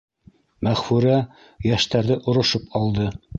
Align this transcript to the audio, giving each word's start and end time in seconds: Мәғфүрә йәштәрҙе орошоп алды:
Мәғфүрә 0.67 1.17
йәштәрҙе 1.73 2.19
орошоп 2.33 2.67
алды: 2.81 3.13